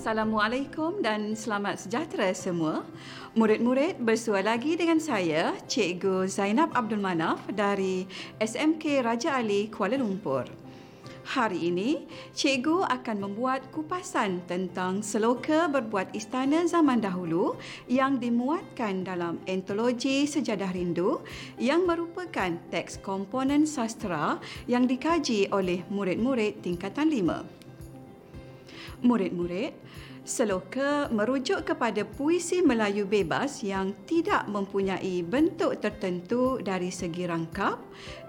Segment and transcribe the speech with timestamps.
[0.00, 2.88] Assalamualaikum dan selamat sejahtera semua.
[3.36, 8.08] Murid-murid bersua lagi dengan saya, Cikgu Zainab Abdul Manaf dari
[8.40, 10.48] SMK Raja Ali Kuala Lumpur.
[11.36, 19.36] Hari ini, cikgu akan membuat kupasan tentang seloka berbuat istana zaman dahulu yang dimuatkan dalam
[19.44, 21.20] antologi Sejadah Rindu
[21.60, 27.59] yang merupakan teks komponen sastra yang dikaji oleh murid-murid tingkatan lima.
[29.00, 29.74] Murid-murid,
[30.22, 37.80] seloka merujuk kepada puisi Melayu bebas yang tidak mempunyai bentuk tertentu dari segi rangkap,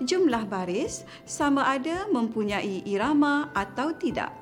[0.01, 4.40] jumlah baris, sama ada mempunyai irama atau tidak.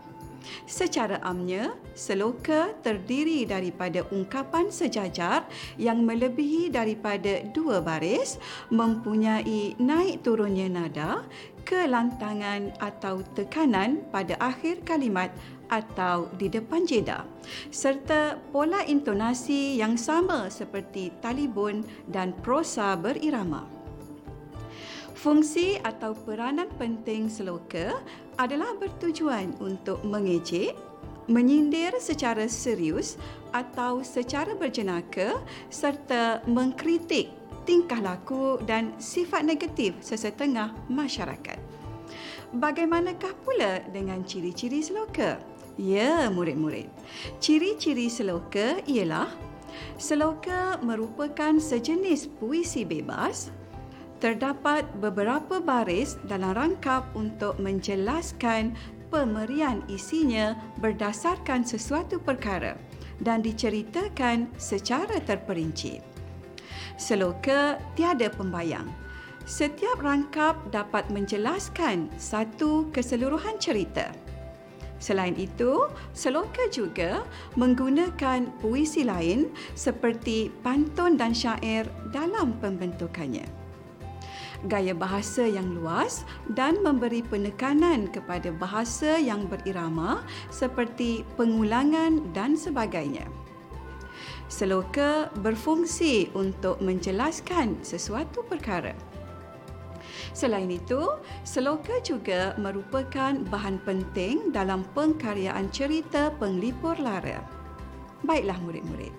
[0.70, 8.38] Secara amnya, seloka terdiri daripada ungkapan sejajar yang melebihi daripada dua baris,
[8.70, 11.25] mempunyai naik turunnya nada,
[11.70, 15.30] kelantangan atau tekanan pada akhir kalimat
[15.70, 17.22] atau di depan jeda
[17.70, 23.78] serta pola intonasi yang sama seperti talibun dan prosa berirama.
[25.20, 28.00] Fungsi atau peranan penting seloka
[28.39, 30.80] adalah bertujuan untuk mengejek,
[31.28, 33.20] menyindir secara serius
[33.52, 37.36] atau secara berjenaka serta mengkritik
[37.67, 41.59] tingkah laku dan sifat negatif sesetengah masyarakat.
[42.56, 45.36] Bagaimanakah pula dengan ciri-ciri seloka?
[45.76, 46.88] Ya, murid-murid.
[47.44, 49.28] Ciri-ciri seloka ialah
[50.00, 53.58] seloka merupakan sejenis puisi bebas.
[54.20, 58.76] Terdapat beberapa baris dalam rangkap untuk menjelaskan
[59.08, 62.76] pemerian isinya berdasarkan sesuatu perkara
[63.23, 66.03] dan diceritakan secara terperinci.
[67.00, 68.92] Seloka tiada pembayang.
[69.48, 74.11] Setiap rangkap dapat menjelaskan satu keseluruhan cerita.
[75.00, 77.23] Selain itu, seloka juga
[77.56, 79.48] menggunakan puisi lain
[79.80, 83.58] seperti pantun dan syair dalam pembentukannya.
[84.67, 90.20] Gaya bahasa yang luas dan memberi penekanan kepada bahasa yang berirama
[90.52, 93.23] seperti pengulangan dan sebagainya.
[94.52, 98.92] Seloka berfungsi untuk menjelaskan sesuatu perkara.
[100.36, 101.08] Selain itu,
[101.48, 107.39] seloka juga merupakan bahan penting dalam pengkaryaan cerita penglipur lara.
[108.19, 109.15] Baiklah murid-murid,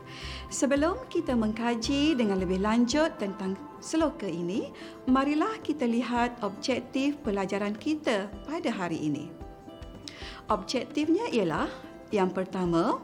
[0.51, 4.75] sebelum kita mengkaji dengan lebih lanjut tentang seloka ini,
[5.07, 9.31] marilah kita lihat objektif pelajaran kita pada hari ini.
[10.51, 11.71] Objektifnya ialah
[12.11, 12.99] yang pertama,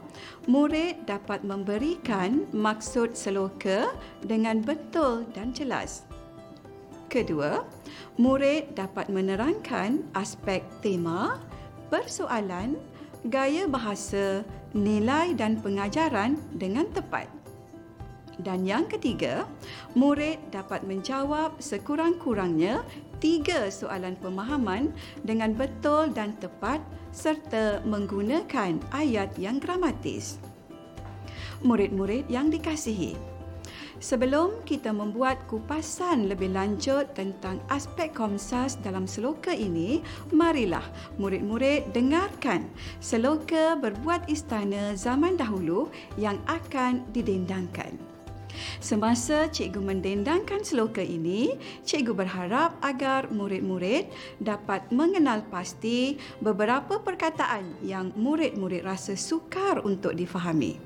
[0.51, 6.03] murid dapat memberikan maksud seloka dengan betul dan jelas.
[7.07, 7.63] Kedua,
[8.19, 11.39] murid dapat menerangkan aspek tema,
[11.87, 12.75] persoalan,
[13.31, 14.43] gaya bahasa,
[14.75, 17.36] nilai dan pengajaran dengan tepat.
[18.37, 19.49] Dan yang ketiga,
[19.97, 22.85] murid dapat menjawab sekurang-kurangnya
[23.17, 24.93] tiga soalan pemahaman
[25.25, 26.77] dengan betul dan tepat
[27.09, 30.37] serta menggunakan ayat yang gramatis.
[31.65, 33.17] Murid-murid yang dikasihi,
[33.97, 40.85] Sebelum kita membuat kupasan lebih lanjut tentang aspek komsas dalam seloka ini, marilah
[41.17, 42.69] murid-murid dengarkan
[43.01, 48.06] seloka berbuat istana zaman dahulu yang akan didendangkan.
[48.79, 54.09] Semasa cikgu mendendangkan seloka ini, cikgu berharap agar murid-murid
[54.41, 60.79] dapat mengenal pasti beberapa perkataan yang murid-murid rasa sukar untuk difahami.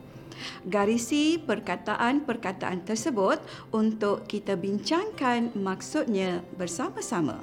[0.66, 3.40] Garisi perkataan-perkataan tersebut
[3.70, 7.42] untuk kita bincangkan maksudnya bersama-sama.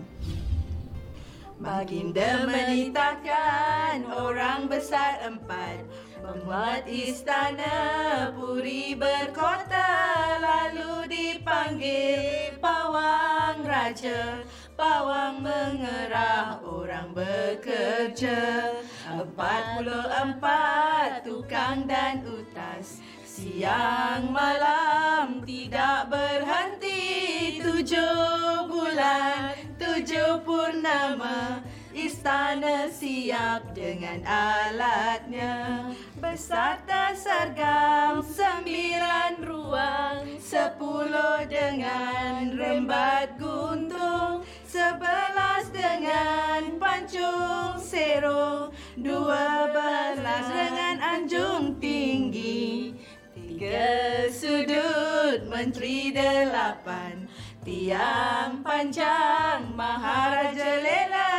[1.59, 5.83] Baginda menitahkan orang besar empat
[6.28, 9.89] Membuat istana puri berkota
[10.37, 14.44] Lalu dipanggil pawang raja.
[14.77, 18.77] Pawang mengerah orang bekerja.
[19.09, 23.01] Empat puluh empat tukang dan utas.
[23.24, 27.57] Siang malam tidak berhenti.
[27.65, 31.65] Tujuh bulan, tujuh purnama.
[31.98, 47.78] Istana siap dengan alatnya Beserta sergam sembilan ruang Sepuluh dengan rembat guntung Sebelas dengan pancung
[47.78, 52.98] sero Dua belas dengan anjung tinggi
[53.30, 57.30] Tiga sudut menteri delapan
[57.62, 61.30] Tiang panjang Maharaja Lela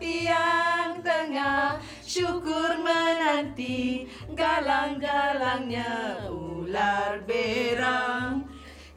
[0.00, 4.03] Tiang tengah syukur menanti
[4.36, 8.44] galang-galangnya ular berang.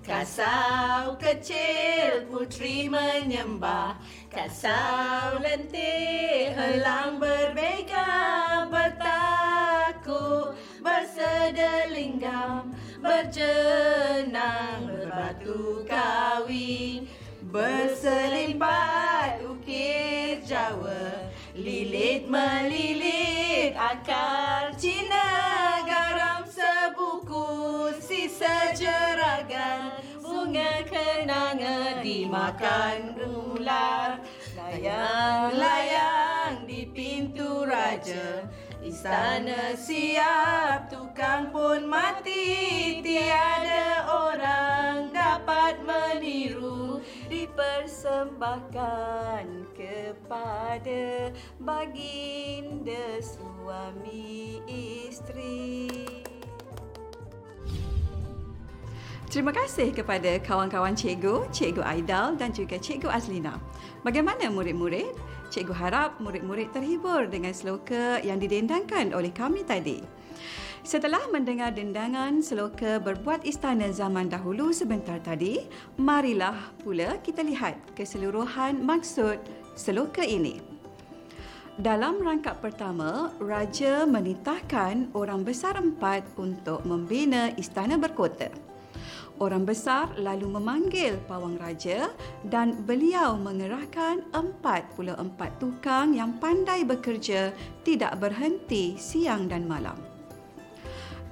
[0.07, 3.99] Kasau kecil putri menyembah
[4.31, 8.07] Kasau lentik helang berbeza
[8.71, 12.71] Bertakut bersedelinggam
[13.03, 17.03] Berjenang berbatu kawi
[17.51, 34.21] Berselimpat ukir Jawa Lilit melilit akar Cina Garam sebuku sisa jeragan Bunga kenanga dimakan ular.
[34.53, 38.45] Layang-layang di pintu raja.
[38.85, 43.01] Istana siap, tukang pun mati.
[43.01, 47.01] Tiada orang dapat meniru.
[47.25, 49.73] Dipersembahkan
[50.27, 51.31] kepada
[51.63, 56.03] baginda suami isteri
[59.31, 63.55] Terima kasih kepada kawan-kawan cikgu, cikgu Aidal dan juga cikgu Azlina.
[64.03, 65.15] Bagaimana murid-murid?
[65.47, 70.03] Cikgu harap murid-murid terhibur dengan seloka yang didendangkan oleh kami tadi.
[70.83, 75.67] Setelah mendengar dendangan seloka berbuat istana zaman dahulu sebentar tadi,
[75.99, 80.59] marilah pula kita lihat keseluruhan maksud seloka ini.
[81.77, 88.49] Dalam rangkap pertama, Raja menitahkan orang besar empat untuk membina istana berkota.
[89.37, 92.09] Orang besar lalu memanggil pawang raja
[92.41, 95.13] dan beliau mengerahkan 44
[95.61, 97.53] tukang yang pandai bekerja
[97.85, 99.93] tidak berhenti siang dan malam.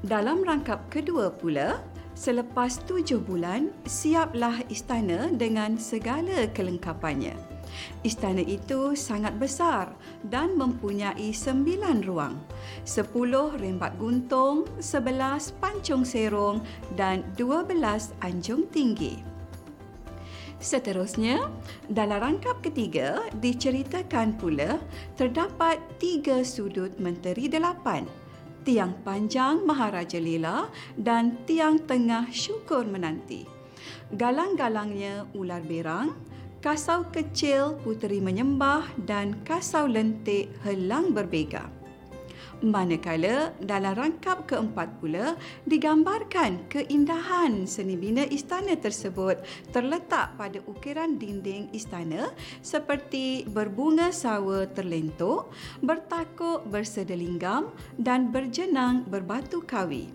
[0.06, 1.82] Dalam rangkap kedua pula,
[2.14, 7.55] selepas tujuh bulan, siaplah istana dengan segala kelengkapannya.
[8.04, 9.94] Istana itu sangat besar
[10.26, 12.36] dan mempunyai sembilan ruang,
[12.86, 16.62] sepuluh rembat guntung, sebelas pancung serong
[16.94, 19.20] dan dua belas anjung tinggi.
[20.56, 21.52] Seterusnya,
[21.92, 24.80] dalam rangkap ketiga diceritakan pula
[25.20, 28.08] terdapat tiga sudut Menteri Delapan,
[28.64, 33.46] tiang panjang Maharaja Lela dan tiang tengah Syukur Menanti.
[34.16, 36.18] Galang-galangnya ular berang,
[36.66, 41.70] kasau kecil puteri menyembah dan kasau lentik helang berbeza.
[42.66, 45.38] Manakala dalam rangkap keempat pula
[45.70, 52.34] digambarkan keindahan seni bina istana tersebut terletak pada ukiran dinding istana
[52.66, 55.54] seperti berbunga sawa terlentuk,
[55.86, 57.70] bertakuk bersedelinggam
[58.02, 60.10] dan berjenang berbatu kawi.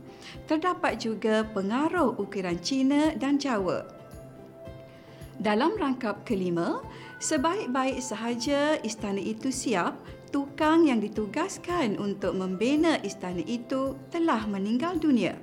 [0.51, 4.00] Terdapat juga pengaruh ukiran Cina dan Jawa
[5.41, 6.85] dalam rangkap kelima,
[7.17, 9.97] sebaik-baik sahaja istana itu siap,
[10.29, 15.41] tukang yang ditugaskan untuk membina istana itu telah meninggal dunia.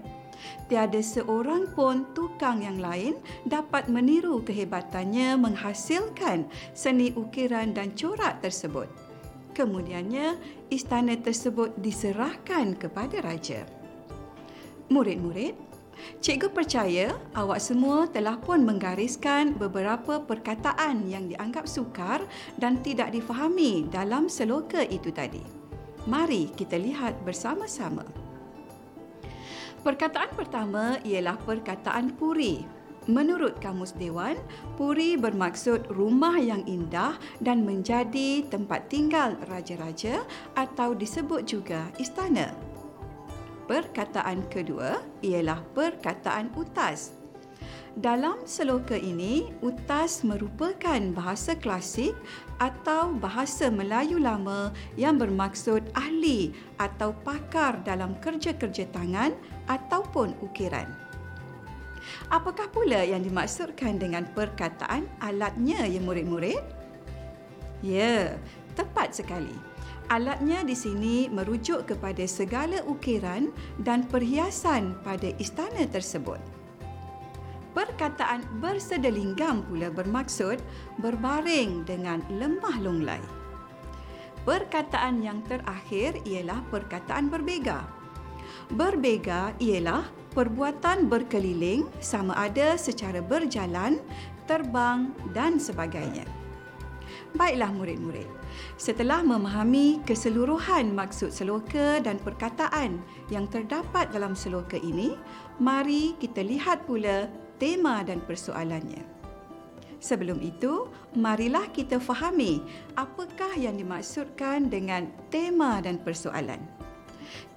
[0.70, 3.18] Tiada seorang pun tukang yang lain
[3.50, 6.46] dapat meniru kehebatannya menghasilkan
[6.78, 8.86] seni ukiran dan corak tersebut.
[9.58, 10.38] Kemudiannya,
[10.70, 13.66] istana tersebut diserahkan kepada raja.
[14.94, 15.58] Murid-murid,
[16.22, 22.26] Cikgu percaya awak semua telah pun menggariskan beberapa perkataan yang dianggap sukar
[22.58, 25.42] dan tidak difahami dalam seloka itu tadi.
[26.08, 28.08] Mari kita lihat bersama-sama.
[29.84, 32.66] Perkataan pertama ialah perkataan puri.
[33.08, 34.36] Menurut Kamus Dewan,
[34.76, 40.28] puri bermaksud rumah yang indah dan menjadi tempat tinggal raja-raja
[40.60, 42.52] atau disebut juga istana.
[43.68, 47.12] Perkataan kedua ialah perkataan utas.
[47.98, 52.14] Dalam seloka ini, utas merupakan bahasa klasik
[52.62, 59.34] atau bahasa Melayu lama yang bermaksud ahli atau pakar dalam kerja-kerja tangan
[59.68, 60.88] ataupun ukiran.
[62.32, 66.64] Apakah pula yang dimaksudkan dengan perkataan alatnya ya murid-murid?
[67.82, 68.38] Ya,
[68.78, 69.67] tepat sekali.
[70.08, 73.52] Alatnya di sini merujuk kepada segala ukiran
[73.84, 76.40] dan perhiasan pada istana tersebut.
[77.76, 80.64] Perkataan bersedelinggam pula bermaksud
[81.04, 83.20] berbaring dengan lemah lunglai.
[84.48, 87.84] Perkataan yang terakhir ialah perkataan berbega.
[88.80, 94.00] Berbega ialah perbuatan berkeliling sama ada secara berjalan,
[94.48, 96.24] terbang dan sebagainya.
[97.36, 98.37] Baiklah murid-murid.
[98.78, 103.02] Setelah memahami keseluruhan maksud seloka dan perkataan
[103.34, 105.18] yang terdapat dalam seloka ini,
[105.58, 109.18] mari kita lihat pula tema dan persoalannya.
[109.98, 110.86] Sebelum itu,
[111.18, 112.62] marilah kita fahami
[112.94, 116.62] apakah yang dimaksudkan dengan tema dan persoalan.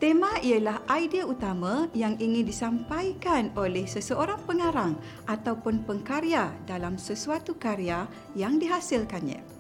[0.01, 4.97] Tema ialah idea utama yang ingin disampaikan oleh seseorang pengarang
[5.29, 9.60] ataupun pengkarya dalam sesuatu karya yang dihasilkannya.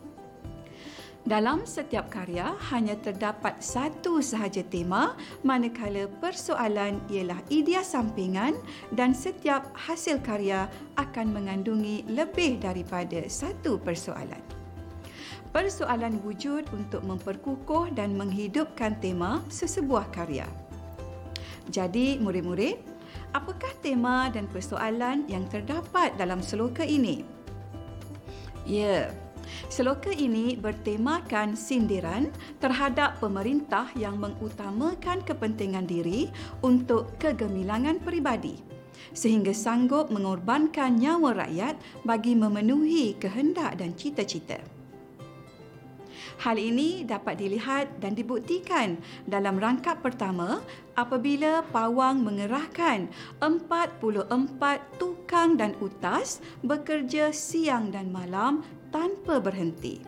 [1.29, 5.13] Dalam setiap karya hanya terdapat satu sahaja tema
[5.45, 8.57] manakala persoalan ialah idea sampingan
[8.97, 10.65] dan setiap hasil karya
[10.97, 14.41] akan mengandungi lebih daripada satu persoalan
[15.51, 20.47] persoalan wujud untuk memperkukuh dan menghidupkan tema sesebuah karya.
[21.71, 22.79] Jadi, murid-murid,
[23.35, 27.23] apakah tema dan persoalan yang terdapat dalam seloka ini?
[28.67, 29.11] Ya,
[29.69, 32.29] seloka ini bertemakan sindiran
[32.59, 36.31] terhadap pemerintah yang mengutamakan kepentingan diri
[36.65, 38.71] untuk kegemilangan peribadi
[39.17, 41.75] sehingga sanggup mengorbankan nyawa rakyat
[42.07, 44.80] bagi memenuhi kehendak dan cita-cita.
[46.41, 48.97] Hal ini dapat dilihat dan dibuktikan
[49.29, 50.65] dalam rangkap pertama
[50.97, 53.13] apabila Pawang mengerahkan
[53.45, 54.33] 44
[54.97, 60.01] tukang dan utas bekerja siang dan malam tanpa berhenti.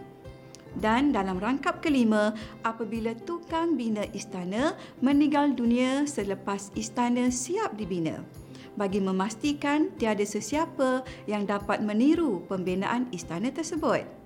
[0.72, 2.32] Dan dalam rangkap kelima,
[2.64, 4.72] apabila tukang bina istana
[5.04, 8.24] meninggal dunia selepas istana siap dibina
[8.72, 14.21] bagi memastikan tiada sesiapa yang dapat meniru pembinaan istana tersebut.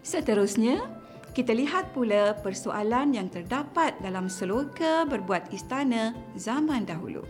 [0.00, 0.88] Seterusnya,
[1.36, 7.22] kita lihat pula persoalan yang terdapat dalam seloka berbuat istana zaman dahulu.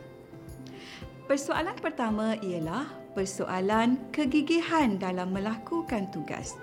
[1.26, 6.54] Persoalan pertama ialah persoalan kegigihan dalam melakukan tugas.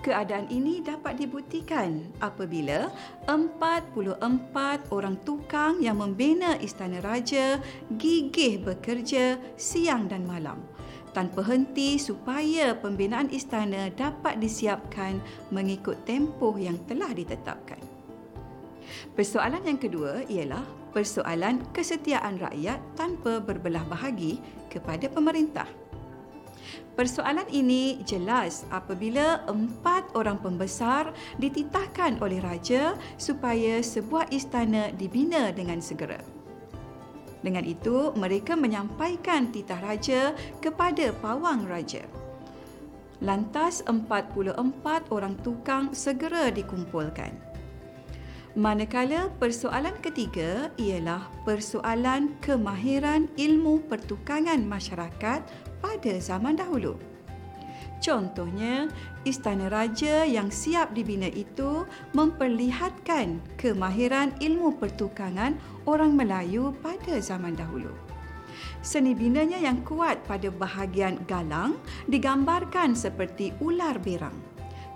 [0.00, 2.88] Keadaan ini dapat dibuktikan apabila
[3.26, 4.22] 44
[4.94, 7.60] orang tukang yang membina istana raja
[7.98, 10.62] gigih bekerja siang dan malam
[11.12, 15.20] tanpa henti supaya pembinaan istana dapat disiapkan
[15.52, 17.80] mengikut tempoh yang telah ditetapkan.
[19.12, 24.40] Persoalan yang kedua ialah persoalan kesetiaan rakyat tanpa berbelah bahagi
[24.72, 25.68] kepada pemerintah.
[26.98, 35.78] Persoalan ini jelas apabila empat orang pembesar dititahkan oleh raja supaya sebuah istana dibina dengan
[35.78, 36.37] segera.
[37.38, 42.02] Dengan itu, mereka menyampaikan titah raja kepada pawang raja.
[43.18, 44.58] Lantas 44
[45.10, 47.34] orang tukang segera dikumpulkan.
[48.58, 55.40] Manakala persoalan ketiga ialah persoalan kemahiran ilmu pertukangan masyarakat
[55.78, 56.98] pada zaman dahulu.
[57.98, 58.86] Contohnya,
[59.26, 61.82] istana raja yang siap dibina itu
[62.14, 67.90] memperlihatkan kemahiran ilmu pertukangan orang Melayu pada zaman dahulu.
[68.78, 71.74] Seni binanya yang kuat pada bahagian galang
[72.06, 74.34] digambarkan seperti ular berang.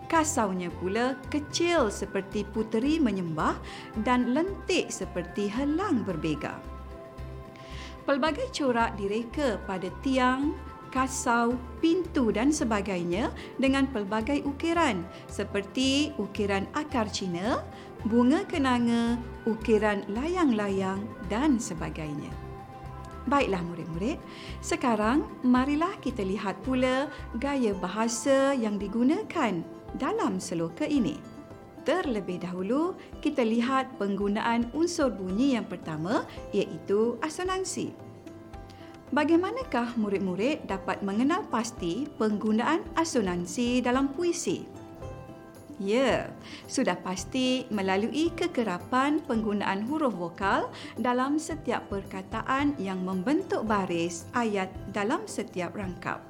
[0.06, 3.56] Kasaunya pula kecil seperti puteri menyembah
[4.06, 6.60] dan lentik seperti helang berbega.
[8.02, 10.52] Pelbagai corak direka pada tiang,
[10.92, 17.64] kasau, pintu dan sebagainya dengan pelbagai ukiran seperti ukiran akar Cina,
[18.04, 19.16] bunga kenanga,
[19.48, 21.00] ukiran layang-layang
[21.32, 22.28] dan sebagainya.
[23.22, 24.18] Baiklah murid-murid,
[24.60, 27.06] sekarang marilah kita lihat pula
[27.38, 29.62] gaya bahasa yang digunakan
[29.96, 31.16] dalam seloka ini.
[31.82, 38.01] Terlebih dahulu, kita lihat penggunaan unsur bunyi yang pertama iaitu asonansi.
[39.12, 44.64] Bagaimanakah murid-murid dapat mengenal pasti penggunaan asonansi dalam puisi?
[45.76, 46.32] Ya,
[46.64, 55.28] sudah pasti melalui kekerapan penggunaan huruf vokal dalam setiap perkataan yang membentuk baris ayat dalam
[55.28, 56.24] setiap rangkap.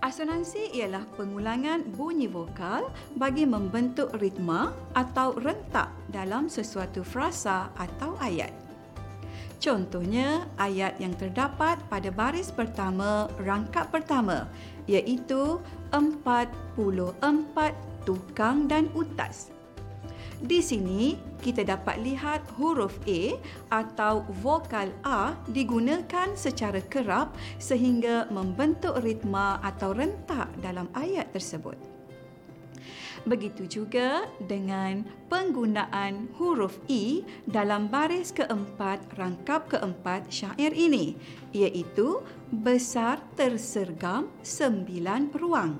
[0.00, 2.88] Asonansi ialah pengulangan bunyi vokal
[3.20, 8.63] bagi membentuk ritma atau rentak dalam sesuatu frasa atau ayat.
[9.62, 14.46] Contohnya ayat yang terdapat pada baris pertama rangkap pertama
[14.84, 16.84] iaitu 44
[18.04, 19.54] tukang dan utas.
[20.44, 23.38] Di sini kita dapat lihat huruf A
[23.72, 31.93] atau vokal A digunakan secara kerap sehingga membentuk ritma atau rentak dalam ayat tersebut.
[33.24, 35.00] Begitu juga dengan
[35.32, 41.16] penggunaan huruf I dalam baris keempat rangkap keempat syair ini
[41.56, 42.20] iaitu
[42.52, 45.72] besar tersergam sembilan peruang.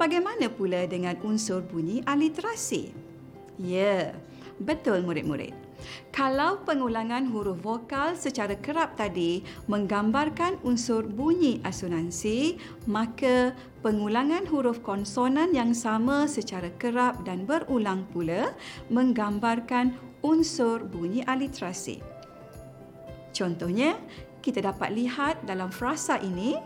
[0.00, 2.90] Bagaimana pula dengan unsur bunyi aliterasi?
[3.60, 4.16] Ya,
[4.56, 5.59] betul murid-murid.
[6.10, 12.58] Kalau pengulangan huruf vokal secara kerap tadi menggambarkan unsur bunyi asonansi,
[12.90, 18.52] maka pengulangan huruf konsonan yang sama secara kerap dan berulang pula
[18.90, 19.94] menggambarkan
[20.26, 22.02] unsur bunyi aliterasi.
[23.30, 23.96] Contohnya,
[24.44, 26.56] kita dapat lihat dalam frasa ini,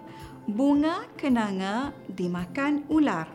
[0.48, 3.28] bunga kenanga dimakan ular.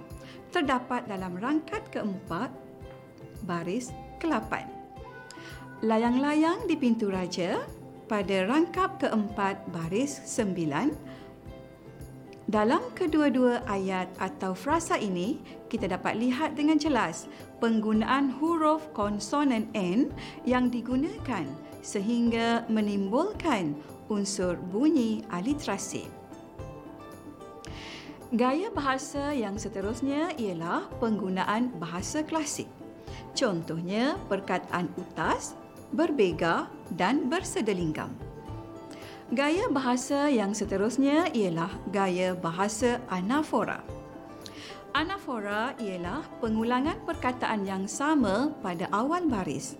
[0.49, 2.49] Terdapat dalam rangkat keempat,
[3.45, 4.78] baris ke-8
[5.79, 7.63] layang-layang di pintu raja
[8.11, 10.91] pada rangkap keempat baris sembilan.
[12.49, 15.37] Dalam kedua-dua ayat atau frasa ini,
[15.69, 17.29] kita dapat lihat dengan jelas
[17.61, 20.09] penggunaan huruf konsonan N
[20.43, 21.45] yang digunakan
[21.79, 23.77] sehingga menimbulkan
[24.09, 26.09] unsur bunyi aliterasi.
[28.33, 32.67] Gaya bahasa yang seterusnya ialah penggunaan bahasa klasik.
[33.37, 35.53] Contohnya perkataan utas
[35.93, 38.13] berbega dan bersedelinggam.
[39.29, 43.85] Gaya bahasa yang seterusnya ialah gaya bahasa anafora.
[44.97, 49.77] Anafora ialah pengulangan perkataan yang sama pada awal baris.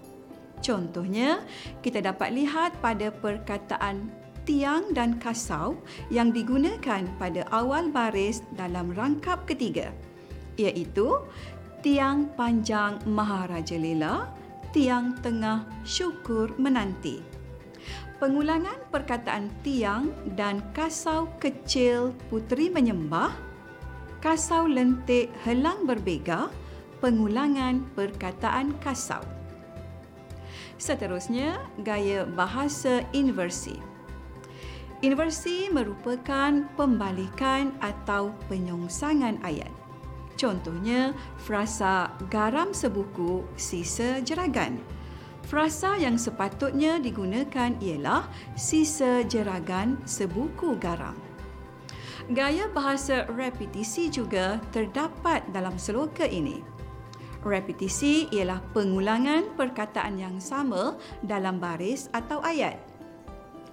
[0.62, 1.42] Contohnya,
[1.82, 4.14] kita dapat lihat pada perkataan
[4.46, 5.82] tiang dan kasau
[6.14, 9.90] yang digunakan pada awal baris dalam rangkap ketiga,
[10.62, 11.26] iaitu
[11.82, 14.30] tiang panjang Maharaja Lela
[14.70, 17.22] tiang tengah syukur menanti.
[18.20, 23.32] Pengulangan perkataan tiang dan kasau kecil putri menyembah,
[24.20, 26.52] kasau lentik helang berbega,
[27.00, 29.24] pengulangan perkataan kasau.
[30.76, 33.80] Seterusnya, gaya bahasa inversi.
[35.00, 39.79] Inversi merupakan pembalikan atau penyongsangan ayat.
[40.40, 44.80] Contohnya, frasa garam sebuku, sisa jeragan.
[45.44, 48.24] Frasa yang sepatutnya digunakan ialah
[48.56, 51.18] sisa jeragan sebuku garam.
[52.32, 56.64] Gaya bahasa repetisi juga terdapat dalam seloka ini.
[57.44, 62.89] Repetisi ialah pengulangan perkataan yang sama dalam baris atau ayat.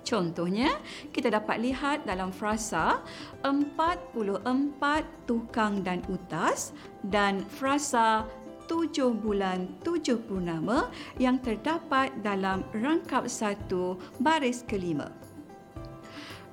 [0.07, 0.79] Contohnya,
[1.11, 3.03] kita dapat lihat dalam frasa
[3.43, 4.15] 44
[5.27, 6.71] tukang dan utas
[7.03, 8.23] dan frasa
[8.71, 13.67] 7 bulan 7 purnama yang terdapat dalam rangkap 1
[14.23, 15.11] baris kelima.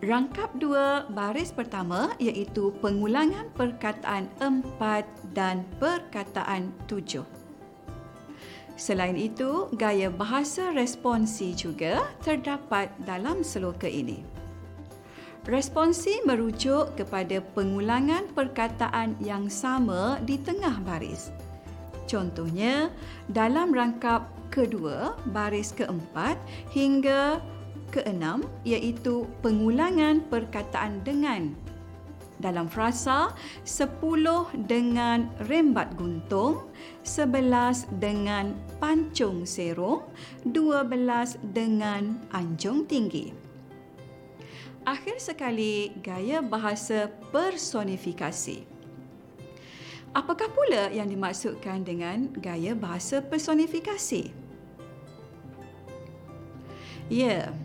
[0.02, 5.06] Rangkap 2 baris pertama iaitu pengulangan perkataan 4
[5.38, 7.42] dan perkataan 7.
[8.84, 14.28] Selain itu, gaya bahasa responsi juga terdapat dalam seloka ini.
[15.48, 21.32] Responsi merujuk kepada pengulangan perkataan yang sama di tengah baris.
[22.12, 22.91] Contohnya,
[23.32, 26.36] dalam rangkap kedua, baris keempat
[26.76, 27.39] hingga
[27.96, 31.56] keenam iaitu pengulangan perkataan dengan
[32.43, 33.32] dalam frasa
[33.63, 36.67] 10 dengan rembat guntung,
[37.08, 38.52] 11 dengan
[38.84, 40.04] pancung serong,
[40.43, 43.32] 12 dengan anjung tinggi.
[44.84, 48.67] Akhir sekali, gaya bahasa personifikasi.
[50.12, 54.36] Apakah pula yang dimaksudkan dengan gaya bahasa personifikasi?
[57.08, 57.56] Ya,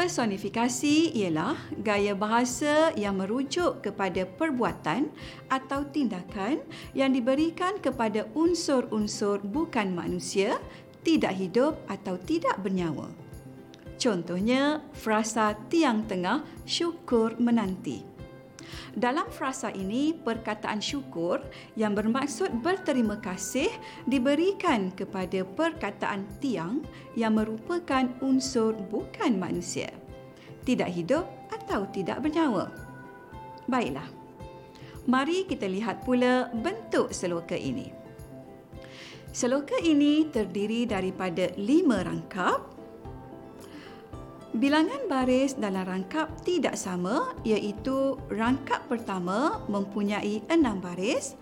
[0.00, 5.12] Personifikasi ialah gaya bahasa yang merujuk kepada perbuatan
[5.52, 6.64] atau tindakan
[6.96, 10.56] yang diberikan kepada unsur-unsur bukan manusia,
[11.04, 13.12] tidak hidup atau tidak bernyawa.
[14.00, 18.00] Contohnya, frasa tiang tengah syukur menanti.
[18.90, 21.38] Dalam frasa ini, perkataan syukur
[21.78, 23.70] yang bermaksud berterima kasih
[24.10, 26.82] diberikan kepada perkataan tiang
[27.14, 29.94] yang merupakan unsur bukan manusia.
[30.66, 31.22] Tidak hidup
[31.54, 32.66] atau tidak bernyawa.
[33.70, 34.10] Baiklah.
[35.06, 37.94] Mari kita lihat pula bentuk seloka ini.
[39.30, 42.79] Seloka ini terdiri daripada lima rangkap
[44.50, 51.38] Bilangan baris dalam rangkap tidak sama iaitu rangkap pertama mempunyai enam baris,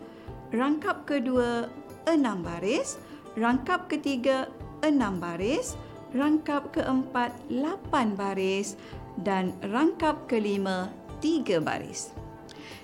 [0.52, 1.72] rangkap kedua
[2.04, 3.00] enam baris,
[3.40, 4.52] rangkap ketiga
[4.84, 5.72] enam baris,
[6.12, 8.76] rangkap keempat lapan baris
[9.24, 10.92] dan rangkap kelima
[11.24, 12.12] tiga baris.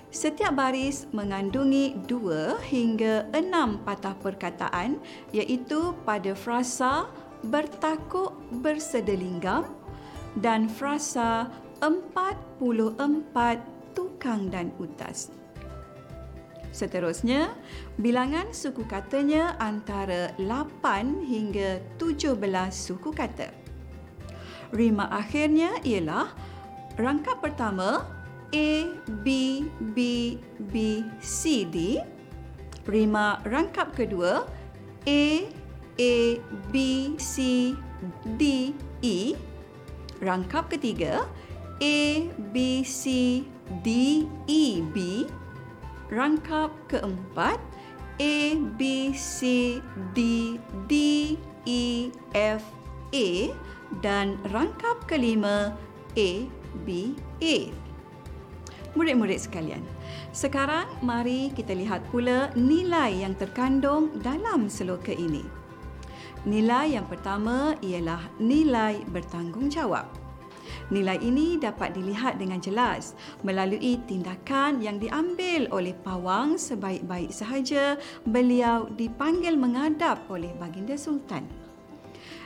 [0.09, 4.97] Setiap baris mengandungi dua hingga enam patah perkataan
[5.37, 7.05] iaitu pada frasa
[7.45, 8.33] bertakuk
[8.65, 9.84] bersedelinggam
[10.39, 11.47] dan frasa
[11.79, 12.59] 44
[13.95, 15.31] tukang dan utas.
[16.75, 17.55] Seterusnya,
[17.95, 22.35] bilangan suku katanya antara 8 hingga 17
[22.67, 23.47] suku kata.
[24.75, 26.35] Rima akhirnya ialah
[26.99, 28.03] rangkap pertama
[28.51, 28.91] A,
[29.23, 29.27] B,
[29.95, 29.97] B,
[30.67, 32.03] B, C, D.
[32.83, 34.43] Rima rangkap kedua
[35.07, 35.23] A,
[35.95, 36.15] A,
[36.75, 36.75] B,
[37.15, 37.71] C,
[38.35, 39.31] D, E.
[40.23, 41.27] Rangkap ketiga
[41.83, 43.43] A, B, C,
[43.83, 45.27] D, E, B
[46.13, 47.57] rangkap keempat
[48.21, 48.35] A,
[48.79, 49.81] B, C,
[50.15, 50.19] D,
[50.87, 50.93] D,
[51.67, 52.63] E, F,
[53.11, 53.29] A
[53.99, 55.75] dan rangkap kelima
[56.15, 56.29] A,
[56.87, 57.57] B, A.
[58.95, 59.83] Murid-murid sekalian,
[60.31, 65.43] sekarang mari kita lihat pula nilai yang terkandung dalam seloka ini.
[66.45, 70.05] Nilai yang pertama ialah nilai bertanggungjawab.
[70.93, 77.97] Nilai ini dapat dilihat dengan jelas melalui tindakan yang diambil oleh pawang sebaik-baik sahaja
[78.29, 81.49] beliau dipanggil menghadap oleh baginda sultan.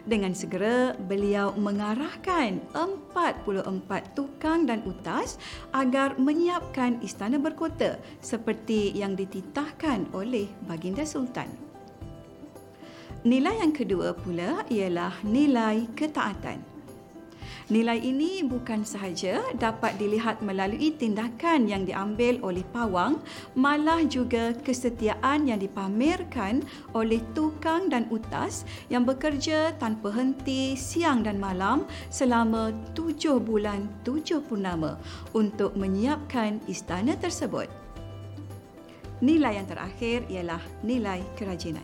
[0.07, 5.35] Dengan segera beliau mengarahkan 44 tukang dan utas
[5.75, 11.68] agar menyiapkan istana berkota seperti yang dititahkan oleh baginda sultan.
[13.27, 16.63] Nilai yang kedua pula ialah nilai ketaatan.
[17.67, 23.19] Nilai ini bukan sahaja dapat dilihat melalui tindakan yang diambil oleh pawang,
[23.59, 26.63] malah juga kesetiaan yang dipamerkan
[26.95, 34.39] oleh tukang dan utas yang bekerja tanpa henti siang dan malam selama tujuh bulan tujuh
[34.47, 34.95] purnama
[35.35, 37.67] untuk menyiapkan istana tersebut.
[39.19, 41.83] Nilai yang terakhir ialah nilai kerajinan.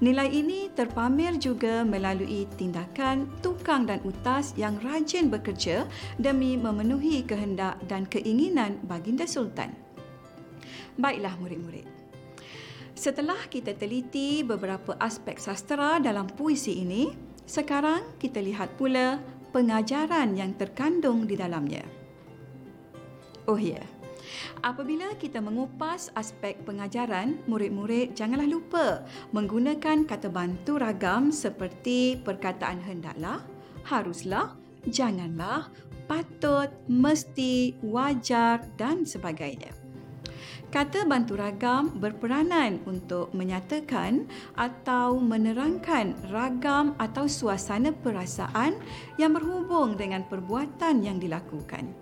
[0.00, 5.84] Nilai ini terpamer juga melalui tindakan tukang dan utas yang rajin bekerja
[6.16, 9.76] demi memenuhi kehendak dan keinginan baginda sultan.
[10.96, 11.84] Baiklah murid-murid.
[12.96, 17.12] Setelah kita teliti beberapa aspek sastera dalam puisi ini,
[17.44, 19.20] sekarang kita lihat pula
[19.52, 21.84] pengajaran yang terkandung di dalamnya.
[23.44, 23.91] Oh ya, yeah.
[24.62, 28.86] Apabila kita mengupas aspek pengajaran, murid-murid janganlah lupa
[29.34, 33.42] menggunakan kata bantu ragam seperti perkataan hendaklah,
[33.86, 34.54] haruslah,
[34.88, 35.70] janganlah,
[36.10, 39.72] patut, mesti, wajar dan sebagainya.
[40.72, 44.24] Kata bantu ragam berperanan untuk menyatakan
[44.56, 48.80] atau menerangkan ragam atau suasana perasaan
[49.20, 52.01] yang berhubung dengan perbuatan yang dilakukan.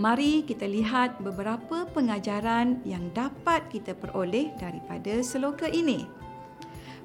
[0.00, 6.08] Mari kita lihat beberapa pengajaran yang dapat kita peroleh daripada seloka ini.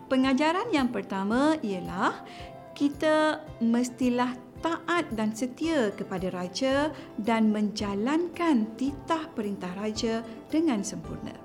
[0.07, 2.23] Pengajaran yang pertama ialah
[2.71, 4.31] kita mestilah
[4.63, 11.35] taat dan setia kepada raja dan menjalankan titah perintah raja dengan sempurna.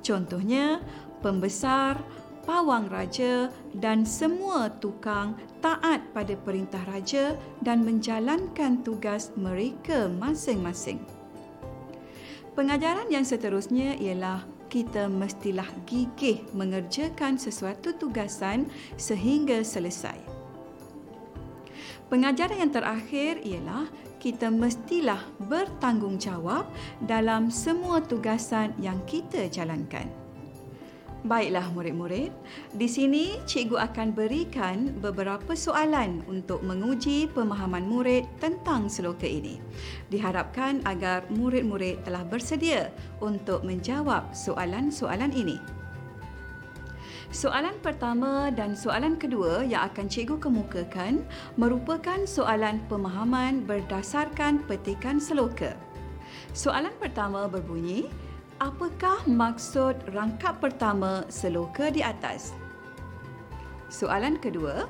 [0.00, 0.80] Contohnya,
[1.20, 2.00] pembesar,
[2.48, 11.04] pawang raja dan semua tukang taat pada perintah raja dan menjalankan tugas mereka masing-masing.
[12.56, 20.16] Pengajaran yang seterusnya ialah kita mestilah gigih mengerjakan sesuatu tugasan sehingga selesai.
[22.08, 23.84] Pengajaran yang terakhir ialah
[24.16, 26.64] kita mestilah bertanggungjawab
[27.04, 30.27] dalam semua tugasan yang kita jalankan.
[31.26, 32.30] Baiklah murid-murid,
[32.78, 39.58] di sini cikgu akan berikan beberapa soalan untuk menguji pemahaman murid tentang seloka ini.
[40.14, 45.58] Diharapkan agar murid-murid telah bersedia untuk menjawab soalan-soalan ini.
[47.34, 51.26] Soalan pertama dan soalan kedua yang akan cikgu kemukakan
[51.58, 55.74] merupakan soalan pemahaman berdasarkan petikan seloka.
[56.54, 58.08] Soalan pertama berbunyi,
[58.58, 62.54] apakah maksud rangkap pertama seloka di atas?
[63.88, 64.84] Soalan kedua,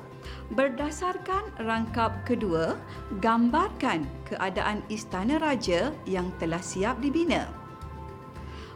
[0.51, 2.75] berdasarkan rangkap kedua,
[3.23, 7.47] gambarkan keadaan istana raja yang telah siap dibina.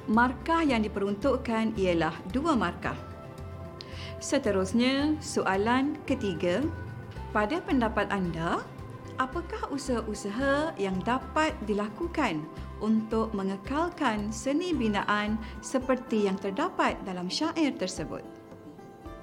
[0.07, 2.95] Markah yang diperuntukkan ialah dua markah.
[4.23, 6.63] Seterusnya, soalan ketiga,
[7.35, 8.63] pada pendapat anda,
[9.19, 12.47] apakah usaha-usaha yang dapat dilakukan
[12.83, 18.21] untuk mengekalkan seni binaan seperti yang terdapat dalam syair tersebut.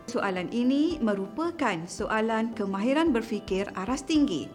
[0.08, 4.48] Soalan ini merupakan soalan kemahiran berfikir aras tinggi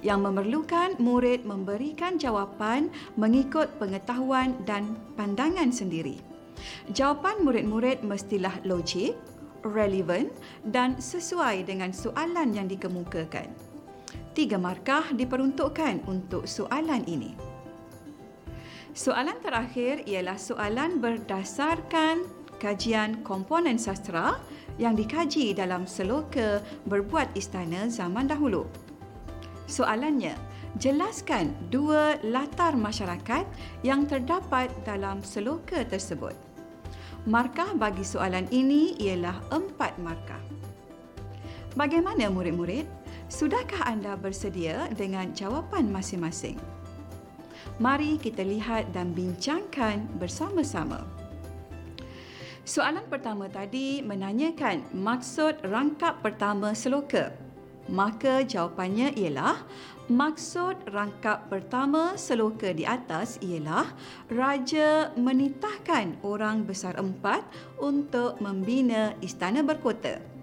[0.00, 2.88] yang memerlukan murid memberikan jawapan
[3.20, 6.16] mengikut pengetahuan dan pandangan sendiri.
[6.96, 9.12] Jawapan murid-murid mestilah logik,
[9.60, 10.32] relevan
[10.72, 13.52] dan sesuai dengan soalan yang dikemukakan.
[14.32, 17.45] Tiga markah diperuntukkan untuk soalan ini.
[18.96, 22.24] Soalan terakhir ialah soalan berdasarkan
[22.56, 24.40] kajian komponen sastra
[24.80, 28.64] yang dikaji dalam seloka berbuat istana zaman dahulu.
[29.68, 30.32] Soalannya,
[30.80, 33.44] jelaskan dua latar masyarakat
[33.84, 36.32] yang terdapat dalam seloka tersebut.
[37.28, 40.40] Markah bagi soalan ini ialah empat markah.
[41.76, 42.88] Bagaimana murid-murid?
[43.28, 46.75] Sudahkah anda bersedia dengan jawapan masing-masing?
[47.76, 51.04] Mari kita lihat dan bincangkan bersama-sama.
[52.66, 57.30] Soalan pertama tadi menanyakan maksud rangkap pertama seloka.
[57.86, 59.62] Maka jawapannya ialah
[60.10, 63.86] maksud rangkap pertama seloka di atas ialah
[64.26, 67.46] raja menitahkan orang besar empat
[67.78, 70.35] untuk membina istana berkota.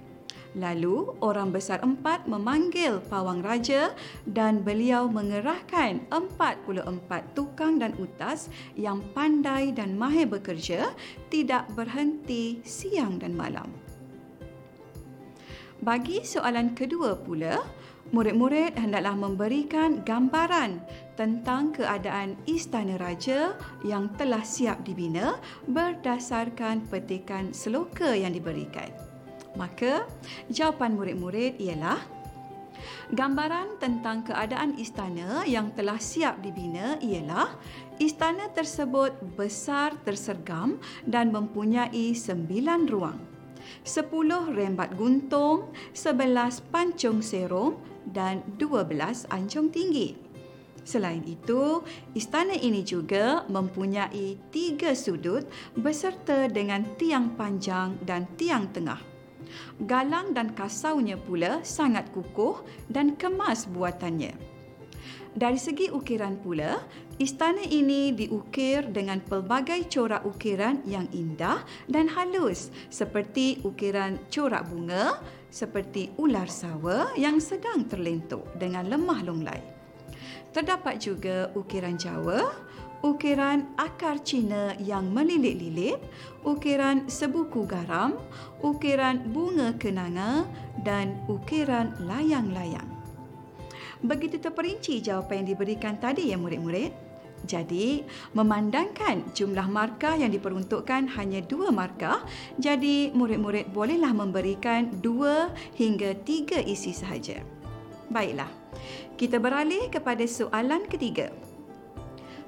[0.54, 3.98] Lalu orang besar empat memanggil pawang raja
[4.30, 6.86] dan beliau mengerahkan 44
[7.34, 10.94] tukang dan utas yang pandai dan mahir bekerja
[11.34, 13.74] tidak berhenti siang dan malam.
[15.84, 17.60] Bagi soalan kedua pula,
[18.16, 20.80] murid-murid hendaklah memberikan gambaran
[21.20, 23.52] tentang keadaan istana raja
[23.84, 25.36] yang telah siap dibina
[25.68, 29.03] berdasarkan petikan seloka yang diberikan.
[29.54, 30.10] Maka,
[30.50, 32.02] jawapan murid-murid ialah
[33.14, 37.52] Gambaran tentang keadaan istana yang telah siap dibina ialah
[38.02, 43.20] istana tersebut besar tersergam dan mempunyai sembilan ruang.
[43.86, 50.16] Sepuluh rembat guntung, sebelas pancung serum dan dua belas ancung tinggi.
[50.84, 51.80] Selain itu,
[52.12, 55.48] istana ini juga mempunyai tiga sudut
[55.80, 59.13] beserta dengan tiang panjang dan tiang tengah.
[59.84, 64.54] Galang dan kasaunya pula sangat kukuh dan kemas buatannya.
[65.34, 66.78] Dari segi ukiran pula,
[67.18, 75.18] istana ini diukir dengan pelbagai corak ukiran yang indah dan halus seperti ukiran corak bunga,
[75.50, 79.62] seperti ular sawa yang sedang terlentuk dengan lemah longlai.
[80.54, 82.54] Terdapat juga ukiran Jawa,
[83.04, 86.00] ukiran akar Cina yang melilit-lilit,
[86.48, 88.16] ukiran sebuku garam,
[88.64, 90.48] ukiran bunga kenanga
[90.88, 92.88] dan ukiran layang-layang.
[94.04, 96.96] Begitu terperinci jawapan yang diberikan tadi ya murid-murid.
[97.44, 102.24] Jadi, memandangkan jumlah markah yang diperuntukkan hanya dua markah,
[102.56, 107.44] jadi murid-murid bolehlah memberikan dua hingga tiga isi sahaja.
[108.08, 108.48] Baiklah,
[109.20, 111.36] kita beralih kepada soalan ketiga.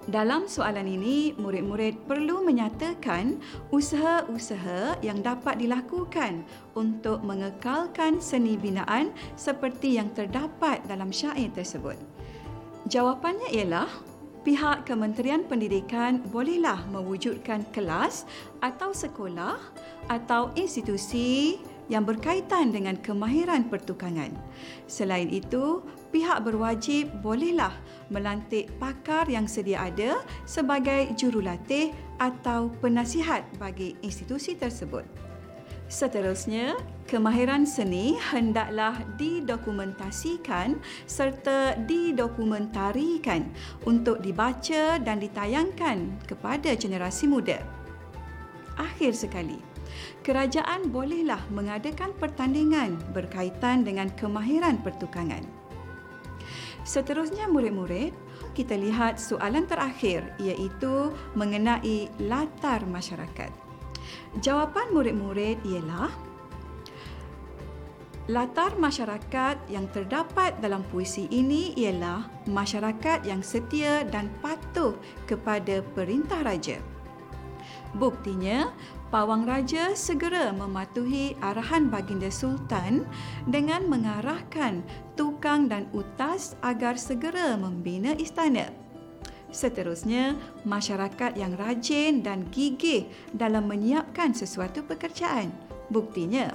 [0.06, 3.42] Dalam soalan ini, murid-murid perlu menyatakan
[3.74, 6.46] usaha-usaha yang dapat dilakukan
[6.78, 11.98] untuk mengekalkan seni binaan seperti yang terdapat dalam syair tersebut.
[12.86, 13.90] Jawapannya ialah
[14.46, 18.30] pihak Kementerian Pendidikan bolehlah mewujudkan kelas
[18.62, 19.58] atau sekolah
[20.06, 21.58] atau institusi
[21.90, 24.30] yang berkaitan dengan kemahiran pertukangan.
[24.86, 25.82] Selain itu,
[26.16, 27.76] pihak berwajib bolehlah
[28.08, 31.92] melantik pakar yang sedia ada sebagai jurulatih
[32.24, 35.04] atau penasihat bagi institusi tersebut.
[35.92, 43.52] Seterusnya, kemahiran seni hendaklah didokumentasikan serta didokumentarikan
[43.84, 47.60] untuk dibaca dan ditayangkan kepada generasi muda.
[48.80, 49.60] Akhir sekali,
[50.26, 55.55] kerajaan bolehlah mengadakan pertandingan berkaitan dengan kemahiran pertukangan.
[56.86, 58.14] Seterusnya murid-murid,
[58.54, 63.50] kita lihat soalan terakhir iaitu mengenai latar masyarakat.
[64.40, 66.14] Jawapan murid-murid ialah
[68.26, 74.98] Latar masyarakat yang terdapat dalam puisi ini ialah masyarakat yang setia dan patuh
[75.30, 76.82] kepada perintah raja.
[77.94, 78.74] Buktinya,
[79.16, 83.08] Pawang Raja segera mematuhi arahan baginda Sultan
[83.48, 84.84] dengan mengarahkan
[85.16, 88.68] tukang dan utas agar segera membina istana.
[89.56, 90.36] Seterusnya,
[90.68, 95.48] masyarakat yang rajin dan gigih dalam menyiapkan sesuatu pekerjaan.
[95.88, 96.52] Buktinya,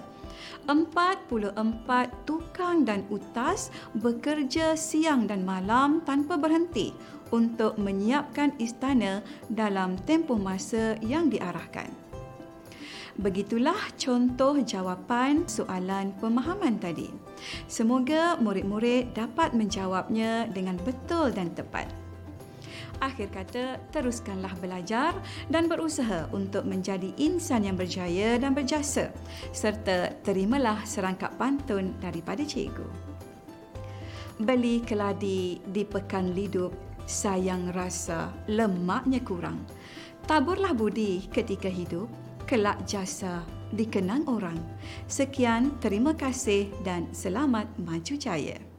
[0.69, 1.57] 44
[2.29, 6.93] tukang dan utas bekerja siang dan malam tanpa berhenti
[7.33, 12.10] untuk menyiapkan istana dalam tempoh masa yang diarahkan.
[13.21, 17.13] Begitulah contoh jawapan soalan pemahaman tadi.
[17.69, 21.85] Semoga murid-murid dapat menjawabnya dengan betul dan tepat.
[23.05, 25.13] Akhir kata, teruskanlah belajar
[25.53, 29.13] dan berusaha untuk menjadi insan yang berjaya dan berjasa
[29.53, 32.89] serta terimalah serangkap pantun daripada cikgu.
[34.41, 36.73] Beli keladi di Pekan Lidup
[37.05, 39.61] sayang rasa lemaknya kurang.
[40.25, 42.09] Taburlah budi ketika hidup,
[42.51, 44.59] kelak jasa dikenang orang.
[45.07, 48.70] Sekian, terima kasih dan selamat maju jaya.